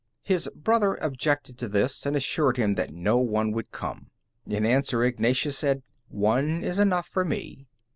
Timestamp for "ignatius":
5.03-5.59